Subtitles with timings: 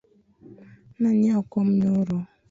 [0.99, 2.17] Na nyiewo kom nyoro